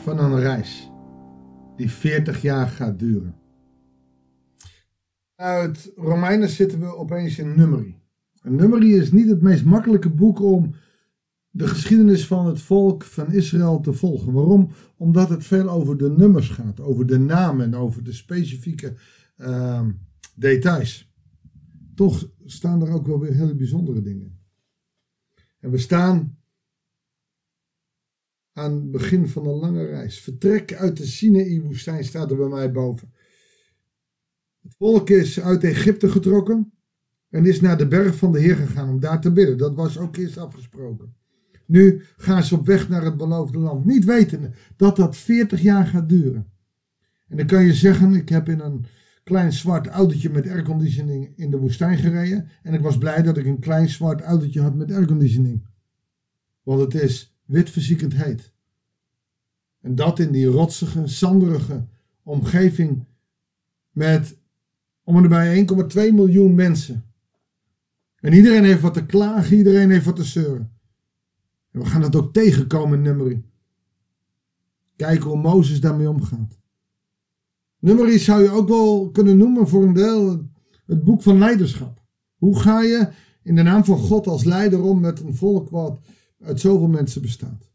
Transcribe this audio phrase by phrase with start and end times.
[0.00, 0.90] van een reis
[1.76, 3.34] die 40 jaar gaat duren.
[5.34, 8.00] Uit Romeinen zitten we opeens in Numeri.
[8.42, 10.74] Een Numeri is niet het meest makkelijke boek om
[11.50, 14.32] de geschiedenis van het volk van Israël te volgen.
[14.32, 14.70] Waarom?
[14.96, 18.94] Omdat het veel over de nummers gaat, over de namen en over de specifieke
[19.36, 19.90] ehm,
[20.34, 21.12] details.
[21.94, 24.38] Toch staan er ook wel weer hele bijzondere dingen.
[25.60, 26.38] En we staan
[28.52, 30.20] aan het begin van een lange reis.
[30.20, 33.12] Vertrek uit de Sinaï-woestijn staat er bij mij boven.
[34.62, 36.72] Het volk is uit Egypte getrokken
[37.30, 39.58] en is naar de berg van de Heer gegaan om daar te bidden.
[39.58, 41.14] Dat was ook eerst afgesproken.
[41.66, 45.86] Nu gaan ze op weg naar het beloofde land, niet wetende dat dat 40 jaar
[45.86, 46.52] gaat duren.
[47.28, 48.84] En dan kan je zeggen, ik heb in een
[49.22, 52.48] klein zwart autootje met airconditioning in de woestijn gereden.
[52.62, 55.66] En ik was blij dat ik een klein zwart autootje had met airconditioning.
[56.62, 58.52] Want het is witverziekend heet.
[59.80, 61.86] En dat in die rotsige, zanderige
[62.22, 63.04] omgeving
[63.90, 64.36] met
[65.04, 65.66] om en bij
[66.10, 67.04] 1,2 miljoen mensen.
[68.16, 70.72] En iedereen heeft wat te klagen, iedereen heeft wat te zeuren.
[71.70, 73.44] En we gaan dat ook tegenkomen in Numeri.
[74.96, 76.58] Kijken hoe Mozes daarmee omgaat.
[77.78, 80.48] Numeri zou je ook wel kunnen noemen voor een deel
[80.86, 82.02] het boek van leiderschap.
[82.36, 83.08] Hoe ga je
[83.42, 86.00] in de naam van God als leider om met een volk wat
[86.40, 87.70] uit zoveel mensen bestaat?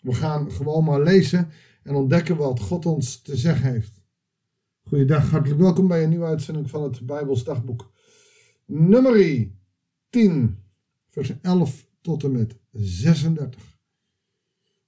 [0.00, 1.48] We gaan gewoon maar lezen
[1.82, 4.02] en ontdekken wat God ons te zeggen heeft.
[4.82, 7.92] Goeiedag, hartelijk welkom bij een nieuwe uitzending van het Bijbels dagboek.
[8.66, 9.48] Nummer
[10.10, 10.58] 10,
[11.08, 13.78] vers 11 tot en met 36.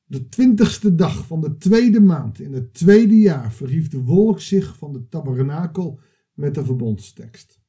[0.04, 4.76] De twintigste dag van de tweede maand in het tweede jaar verhief de wolk zich
[4.76, 6.00] van de tabernakel
[6.32, 7.60] met de verbondstekst.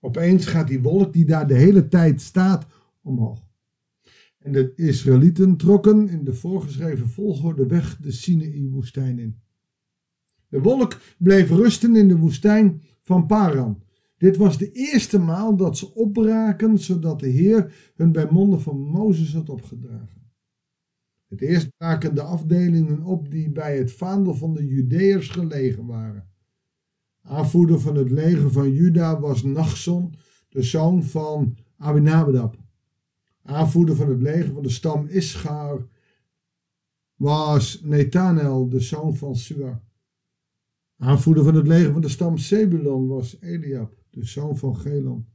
[0.00, 2.66] Opeens gaat die wolk die daar de hele tijd staat
[3.02, 3.47] omhoog.
[4.48, 9.40] En de Israëlieten trokken in de voorgeschreven volgorde weg de Sinaï-woestijn in.
[10.48, 13.82] De wolk bleef rusten in de woestijn van Paran.
[14.16, 18.80] Dit was de eerste maal dat ze opbraken, zodat de Heer hun bij monden van
[18.80, 20.30] Mozes had opgedragen.
[21.28, 26.28] Het eerst braken de afdelingen op die bij het vaandel van de Judeërs gelegen waren.
[27.22, 30.14] Aanvoerder van het leger van Juda was Nachson,
[30.48, 32.66] de zoon van Abinadab.
[33.48, 35.86] Aanvoerder van het leger van de stam Ischar
[37.14, 39.82] was Netanel, de zoon van Suar.
[40.96, 45.26] Aanvoerder van het leger van de stam Zebulon was Eliab, de zoon van Gelon.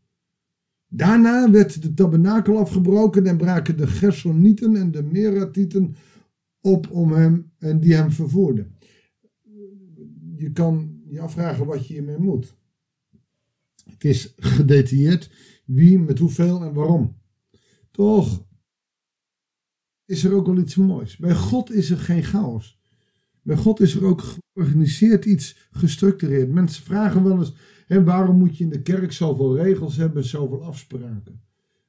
[0.88, 5.96] Daarna werd de tabernakel afgebroken en braken de Gersonieten en de Meratieten
[6.62, 8.76] op om hem en die hem vervoerden.
[10.36, 12.56] Je kan je afvragen wat je hiermee moet.
[13.84, 15.32] Het is gedetailleerd
[15.66, 17.22] wie, met hoeveel en waarom.
[17.94, 18.46] Toch
[20.06, 21.18] is er ook wel iets moois.
[21.18, 22.80] Bij God is er geen chaos.
[23.42, 24.24] Bij God is er ook
[24.54, 26.52] georganiseerd iets gestructureerd.
[26.52, 27.54] Mensen vragen wel eens:
[27.88, 31.42] hè, waarom moet je in de kerk zoveel regels hebben, zoveel afspraken?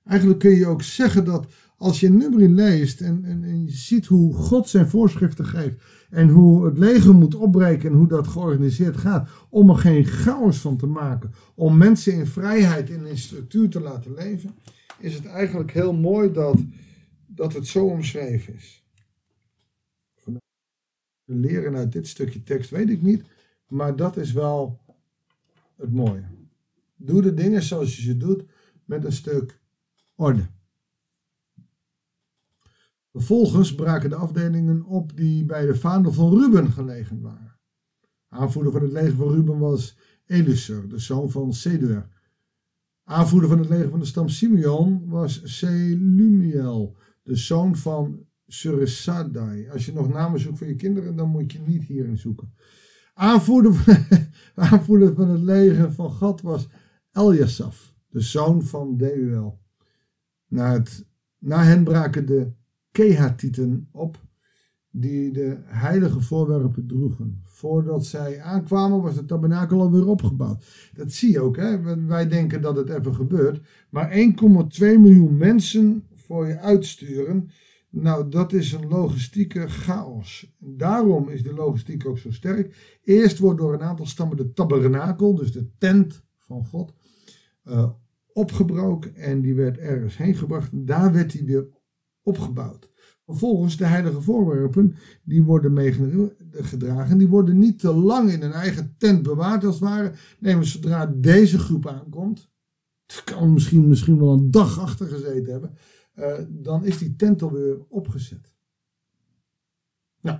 [0.04, 4.06] Eigenlijk kun je ook zeggen dat als je nummer leest en, en, en, je ziet
[4.06, 8.96] hoe God zijn voorschriften geeft en hoe het leger moet opbreken en hoe dat georganiseerd
[8.96, 13.68] gaat, om er geen chaos van te maken, om mensen in vrijheid en in structuur
[13.68, 14.54] te laten leven,
[15.04, 16.60] is het eigenlijk heel mooi dat,
[17.26, 18.84] dat het zo omschreven is
[21.24, 23.24] leren uit dit stukje tekst, weet ik niet.
[23.68, 24.80] Maar dat is wel
[25.76, 26.24] het mooie.
[26.96, 28.44] Doe de dingen zoals je ze doet
[28.84, 29.60] met een stuk
[30.14, 30.46] orde.
[33.10, 37.58] Vervolgens braken de afdelingen op die bij de vaandel van Ruben gelegen waren.
[38.28, 42.08] Aanvoerder van het leger van Ruben was Elisur, de zoon van Seduer.
[43.04, 49.68] Aanvoerder van het leger van de stam Simeon was Selumiel, de zoon van Surisadai.
[49.68, 52.54] Als je nog namen zoekt voor je kinderen, dan moet je niet hierin zoeken.
[53.14, 53.96] Aanvoerder van,
[54.64, 56.68] aanvoerder van het leger van God was
[57.12, 59.60] Eljasaf, de zoon van Deuel.
[60.46, 61.06] Na, het,
[61.38, 62.52] na hen braken de
[62.90, 64.18] Kehatieten op,
[64.96, 67.40] die de heilige voorwerpen droegen.
[67.44, 70.64] Voordat zij aankwamen was het tabernakel alweer opgebouwd.
[70.94, 71.96] Dat zie je ook, hè?
[72.06, 73.60] wij denken dat het even gebeurt.
[73.90, 74.16] Maar 1,2
[74.78, 77.48] miljoen mensen voor je uitsturen
[77.94, 80.54] nou, dat is een logistieke chaos.
[80.58, 82.98] Daarom is de logistiek ook zo sterk.
[83.04, 86.94] Eerst wordt door een aantal stammen de tabernakel, dus de tent van God,
[87.64, 87.90] uh,
[88.32, 90.70] opgebroken en die werd ergens heen gebracht.
[90.72, 91.68] Daar werd die weer
[92.22, 92.90] opgebouwd.
[93.26, 97.18] Vervolgens de heilige voorwerpen, die worden meegedragen.
[97.18, 100.12] Die worden niet te lang in een eigen tent bewaard als het ware.
[100.38, 102.50] Nee, maar zodra deze groep aankomt,
[103.06, 105.74] het kan misschien, misschien wel een dag achter gezeten hebben.
[106.14, 108.54] Eh, dan is die tent alweer opgezet.
[110.20, 110.38] Nou,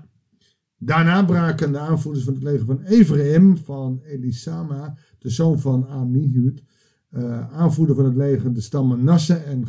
[0.77, 6.63] daarna braken de aanvoerders van het leger van Ephraim, van Elisama, de zoon van Amihud,
[7.11, 9.67] uh, aanvoerder van het leger de stammen Nasse en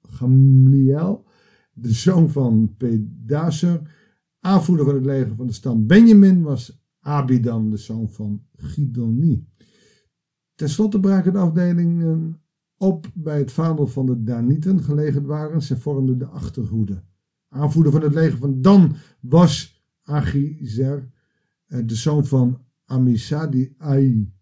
[0.00, 1.24] Gamliel,
[1.74, 3.80] de zoon van Pedaser,
[4.40, 9.46] aanvoerder van het leger van de stam Benjamin was Abidan, de zoon van Gidoni.
[10.54, 12.40] Ten slotte braken de afdelingen
[12.76, 15.62] op bij het vaandel van de Danieten gelegen waren.
[15.62, 17.02] Ze vormden de achterhoede.
[17.48, 21.10] Aanvoerder van het leger van Dan was Achizer,
[21.66, 24.32] eh, de zoon van Amisadi Ai.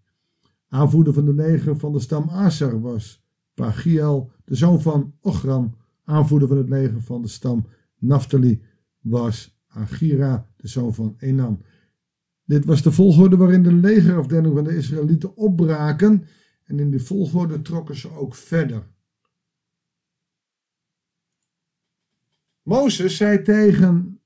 [0.69, 3.25] Aanvoerder van het leger van de stam Aser was
[3.55, 5.75] Pagiel, de zoon van Ochran.
[6.13, 7.67] Aanvoerder van het leger van de stam
[7.99, 8.63] Naphtali
[9.01, 11.63] was Agira, de zoon van Enan.
[12.45, 16.27] Dit was de volgorde waarin de legerafdeling van de Israëlieten opbraken
[16.65, 18.87] en in die volgorde trokken ze ook verder.
[22.63, 24.21] Mozes zei tegen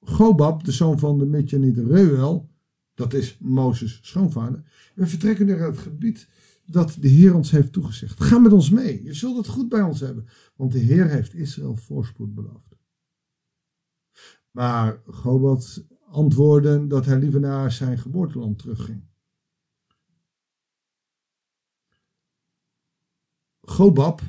[0.00, 2.50] Gobab, de zoon van de Midjaniet Reuel,
[2.94, 6.28] dat is Mozes schoonvader, we vertrekken naar het gebied
[6.70, 8.20] dat de Heer ons heeft toegezegd.
[8.20, 11.34] Ga met ons mee, je zult het goed bij ons hebben, want de Heer heeft
[11.34, 12.76] Israël voorspoed beloofd.
[14.50, 15.62] Maar Gobab
[16.08, 19.06] antwoordde dat hij liever naar zijn geboorteland terugging.
[23.60, 24.20] Gobab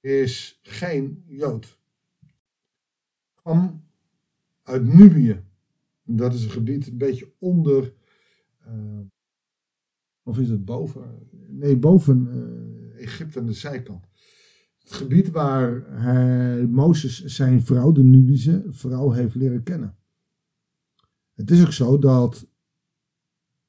[0.00, 1.78] is geen Jood.
[3.34, 3.84] Kwam
[4.62, 5.44] uit Nubië.
[6.02, 7.94] Dat is een gebied een beetje onder.
[8.66, 9.00] Uh,
[10.24, 11.02] of is het boven?
[11.48, 14.06] Nee, boven uh, Egypte aan de zijkant.
[14.78, 19.96] Het gebied waar hij, Mozes zijn vrouw, de Nubische vrouw, heeft leren kennen.
[21.34, 22.46] Het is ook zo dat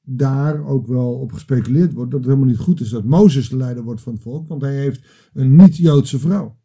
[0.00, 3.56] daar ook wel op gespeculeerd wordt dat het helemaal niet goed is dat Mozes de
[3.56, 6.58] leider wordt van het volk, want hij heeft een niet-Joodse vrouw.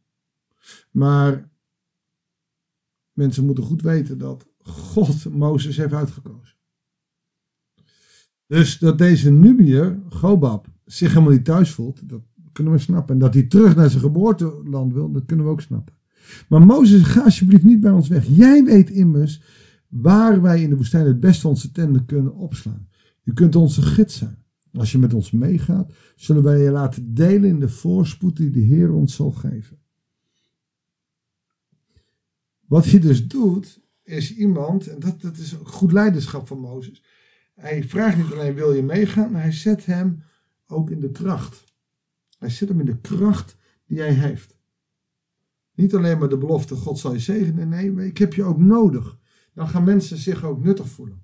[0.91, 1.51] Maar
[3.11, 6.55] mensen moeten goed weten dat God Mozes heeft uitgekozen.
[8.51, 12.21] Dus dat deze Nubiër, Gobab, zich helemaal niet thuis voelt, dat
[12.51, 13.13] kunnen we snappen.
[13.13, 15.95] En dat hij terug naar zijn geboorteland wil, dat kunnen we ook snappen.
[16.49, 18.25] Maar Mozes, ga alsjeblieft niet bij ons weg.
[18.27, 19.41] Jij weet immers
[19.87, 22.87] waar wij in de woestijn het beste onze tenten kunnen opslaan.
[23.23, 24.43] U kunt onze gids zijn.
[24.73, 28.59] Als je met ons meegaat, zullen wij je laten delen in de voorspoed die de
[28.59, 29.77] Heer ons zal geven.
[32.67, 37.03] Wat hij dus doet, is iemand, en dat, dat is ook goed leiderschap van Mozes.
[37.53, 40.23] Hij vraagt niet alleen wil je meegaan, maar hij zet hem
[40.67, 41.63] ook in de kracht.
[42.37, 44.57] Hij zet hem in de kracht die hij heeft.
[45.75, 49.19] Niet alleen maar de belofte God zal je zegenen, nee, ik heb je ook nodig.
[49.53, 51.21] Dan gaan mensen zich ook nuttig voelen.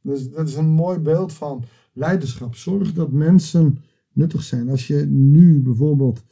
[0.00, 2.54] Dus dat is een mooi beeld van leiderschap.
[2.54, 3.78] Zorg dat mensen
[4.12, 4.70] nuttig zijn.
[4.70, 6.22] Als je nu bijvoorbeeld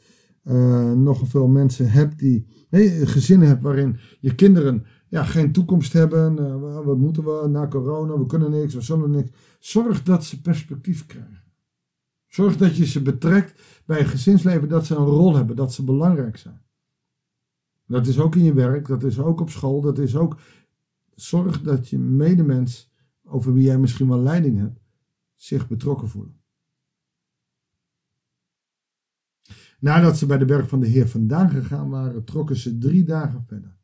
[0.43, 5.93] uh, nog veel mensen hebt die nee, gezinnen hebt waarin je kinderen ja, geen toekomst
[5.93, 6.37] hebben.
[6.37, 8.17] Uh, wat moeten we na corona?
[8.17, 9.31] We kunnen niks, we zullen niks.
[9.59, 11.43] Zorg dat ze perspectief krijgen.
[12.27, 15.83] Zorg dat je ze betrekt bij een gezinsleven, dat ze een rol hebben, dat ze
[15.83, 16.61] belangrijk zijn.
[17.85, 20.39] Dat is ook in je werk, dat is ook op school, dat is ook.
[21.15, 22.91] Zorg dat je medemens
[23.23, 24.79] over wie jij misschien wel leiding hebt,
[25.35, 26.41] zich betrokken voelen.
[29.79, 33.43] Nadat ze bij de berg van de Heer vandaan gegaan waren, trokken ze drie dagen
[33.47, 33.81] verder.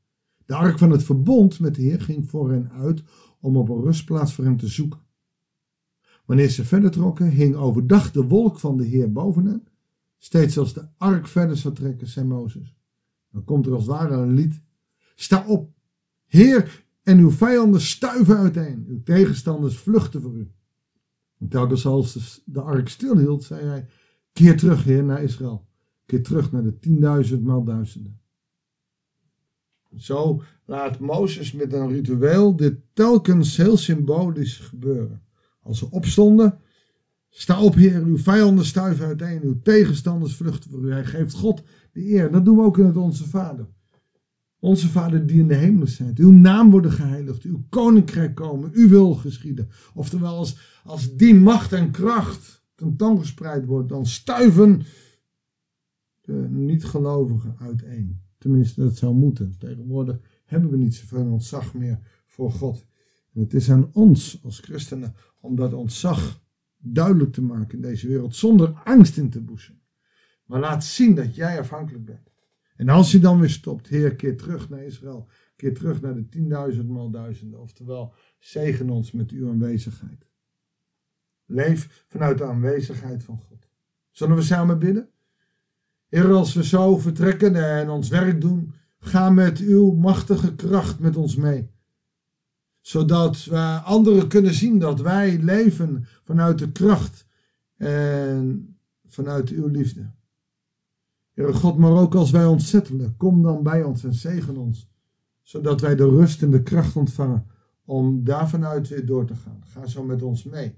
[0.50, 3.04] De ark van het verbond met de Heer ging voor hen uit
[3.40, 5.00] om op een rustplaats voor hem te zoeken.
[6.26, 9.68] Wanneer ze verder trokken, hing overdag de wolk van de Heer boven hen.
[10.18, 12.76] Steeds als de ark verder zou trekken, zei Mozes.
[13.32, 14.62] Dan komt er als het ware een lied.
[15.16, 15.72] Sta op,
[16.26, 18.86] Heer, en uw vijanden stuiven uiteen.
[18.88, 20.52] Uw tegenstanders vluchten voor u.
[21.38, 23.88] En telkens als de ark stilhield, zei hij,
[24.32, 25.68] keer terug, Heer, naar Israël.
[26.06, 28.20] Keer terug naar de tienduizend maal duizenden.
[29.98, 35.22] Zo laat Mozes met een ritueel dit telkens heel symbolisch gebeuren.
[35.62, 36.60] Als ze opstonden,
[37.30, 40.92] sta op Heer, uw vijanden stuiven uiteen, uw tegenstanders vluchten voor u.
[40.92, 42.32] Hij geeft God de eer.
[42.32, 43.68] Dat doen we ook in het Onze Vader.
[44.60, 48.90] Onze Vader die in de hemel zijt, uw naam worden geheiligd, uw koninkrijk komen, uw
[48.90, 49.70] wil geschieden.
[49.94, 54.82] Oftewel, als, als die macht en kracht tentoongespreid wordt, dan stuiven
[56.22, 58.22] de niet-gelovigen uiteen.
[58.40, 59.56] Tenminste, dat zou moeten.
[59.58, 62.86] Tegenwoordig hebben we niet zoveel ontzag meer voor God.
[63.34, 66.42] En het is aan ons als christenen om dat ontzag
[66.78, 69.82] duidelijk te maken in deze wereld, zonder angst in te boezen.
[70.46, 72.32] Maar laat zien dat jij afhankelijk bent.
[72.76, 75.28] En als je dan weer stopt, Heer, keer terug naar Israël.
[75.56, 77.60] Keer terug naar de tienduizend maal duizenden.
[77.60, 80.28] Oftewel, zegen ons met uw aanwezigheid.
[81.46, 83.70] Leef vanuit de aanwezigheid van God.
[84.12, 85.10] Zullen we samen bidden?
[86.10, 91.18] Heer, als we zo vertrekken en ons werk doen, Ga met uw machtige kracht met
[91.18, 91.70] ons mee.
[92.82, 97.26] Zodat wij anderen kunnen zien dat wij leven vanuit de kracht
[97.76, 100.12] en vanuit uw liefde.
[101.34, 104.90] Heere God, maar ook als wij ontzettelen, kom dan bij ons en zegen ons.
[105.42, 107.48] Zodat wij de rust en de kracht ontvangen
[107.86, 109.64] om daar vanuit weer door te gaan.
[109.66, 110.78] Ga zo met ons mee.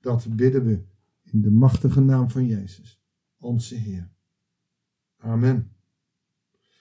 [0.00, 0.82] Dat bidden we
[1.22, 3.00] in de machtige naam van Jezus,
[3.38, 4.13] onze Heer.
[5.24, 5.76] Amen.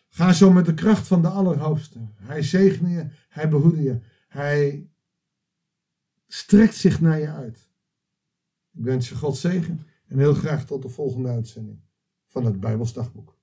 [0.10, 2.00] Ga zo met de kracht van de Allerhoogste.
[2.16, 4.90] Hij zegene je, hij behoede je, hij
[6.28, 7.70] strekt zich naar je uit.
[8.72, 11.80] Ik wens je God zegen en heel graag tot de volgende uitzending
[12.28, 13.38] van het Bijbelsdagboek.